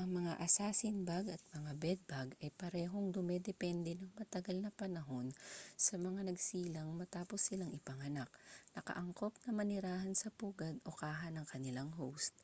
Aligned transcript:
ang 0.00 0.08
mga 0.20 0.32
assassin-bug 0.46 1.26
at 1.34 1.42
mga 1.56 1.72
bed-bug 1.82 2.28
ay 2.44 2.50
parehong 2.60 3.08
dumedepende 3.16 3.90
nang 3.96 4.12
matagal 4.20 4.56
na 4.60 4.68
panahon 4.80 5.26
sa 5.86 5.94
mga 6.04 6.20
nagsilang 6.28 6.90
matapos 7.00 7.40
silang 7.48 7.72
ipanganak 7.78 8.28
nakaangkop 8.76 9.32
na 9.48 9.56
manirahan 9.58 10.12
sa 10.16 10.28
pugad 10.40 10.74
o 10.84 10.90
kaha 11.00 11.28
ng 11.32 11.46
kanilang 11.52 11.88
host 12.00 12.34